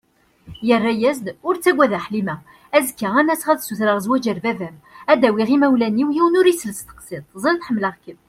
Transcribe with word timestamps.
Yerra-as-d: 0.67 1.25
Ur 1.47 1.55
ttaggad 1.55 1.91
a 1.97 2.03
Ḥlima, 2.05 2.35
azekka 2.77 3.07
ad 3.19 3.23
n-aseɣ 3.25 3.49
ad 3.49 3.59
sutreɣ 3.61 3.97
zwaǧ 4.05 4.25
ar 4.31 4.39
baba-m, 4.45 4.77
ad 5.11 5.17
d-awiɣ 5.21 5.49
imawlan-iw, 5.55 6.09
yiwen 6.15 6.37
ur 6.39 6.47
isel 6.47 6.71
tseqsiḍt, 6.73 7.27
teẓriḍ 7.33 7.63
ḥemmleɣ-kem. 7.67 8.19